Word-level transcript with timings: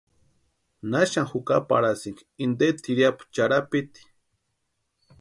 ¿Naxani 0.89 1.29
jukaparaski 1.31 2.11
inte 2.45 2.67
tiriapu 2.83 3.23
charhapiti? 3.33 4.01